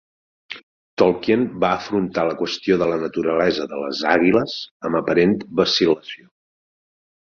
[1.01, 4.59] Tolkien va afrontar la qüestió de la naturalesa de les Àguiles
[4.91, 6.33] amb aparent vacil·lació.